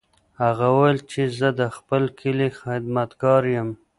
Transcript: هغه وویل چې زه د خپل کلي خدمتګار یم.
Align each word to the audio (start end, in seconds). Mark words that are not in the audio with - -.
هغه 0.43 0.65
وویل 0.75 0.99
چې 1.11 1.21
زه 1.39 1.49
د 1.59 1.61
خپل 1.75 2.03
کلي 2.19 2.49
خدمتګار 2.61 3.43
یم. 3.55 3.69